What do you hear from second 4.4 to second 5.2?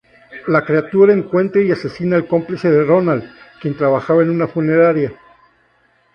funeraria.